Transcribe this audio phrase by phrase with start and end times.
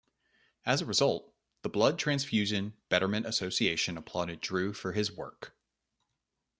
[0.65, 1.31] As a result,
[1.61, 5.55] the Blood Transfusion Betterment Association applauded Drew for his work.